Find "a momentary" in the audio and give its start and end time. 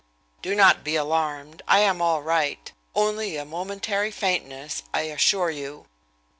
3.37-4.09